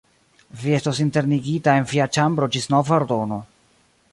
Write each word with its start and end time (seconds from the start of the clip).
Vi 0.61 0.71
estos 0.77 1.01
internigita 1.03 1.75
en 1.81 1.85
via 1.91 2.07
ĉambro 2.17 2.51
ĝis 2.57 2.67
nova 2.77 2.97
ordono. 2.99 3.39